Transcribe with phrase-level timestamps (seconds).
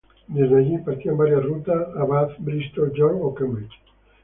[0.29, 3.79] Desde allí partían varias rutas a Bath, Bristol, York o Cambridge.